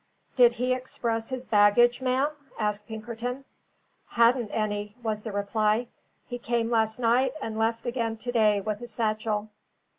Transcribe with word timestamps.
"Did 0.35 0.53
he 0.53 0.73
express 0.73 1.29
his 1.29 1.45
baggage, 1.45 2.01
ma'am?" 2.01 2.31
asked 2.57 2.87
Pinkerton. 2.87 3.45
"Hadn't 4.07 4.49
any," 4.49 4.95
was 5.03 5.21
the 5.21 5.31
reply. 5.31 5.89
"He 6.25 6.39
came 6.39 6.71
last 6.71 6.97
night 6.97 7.33
and 7.39 7.55
left 7.55 7.85
again 7.85 8.17
to 8.17 8.31
day 8.31 8.61
with 8.61 8.81
a 8.81 8.87
satchel." 8.87 9.49